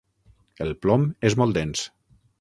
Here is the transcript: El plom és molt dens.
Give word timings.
El 0.65 0.73
plom 0.85 1.05
és 1.31 1.39
molt 1.43 1.59
dens. 1.63 1.85